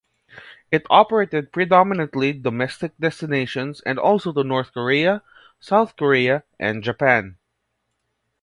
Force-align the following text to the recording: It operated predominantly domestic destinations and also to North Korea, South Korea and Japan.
It 0.71 0.83
operated 0.89 1.51
predominantly 1.51 2.33
domestic 2.33 2.93
destinations 2.99 3.81
and 3.81 3.99
also 3.99 4.33
to 4.33 4.43
North 4.43 4.73
Korea, 4.73 5.21
South 5.59 5.95
Korea 5.95 6.41
and 6.59 6.83
Japan. 6.83 7.37